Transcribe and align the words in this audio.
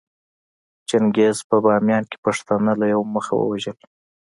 چنګېز 0.89 1.37
په 1.49 1.55
باميان 1.63 2.03
کې 2.09 2.17
پښتانه 2.25 2.71
له 2.79 2.85
يوه 2.93 3.07
مخه 3.15 3.33
ووژل 3.37 3.77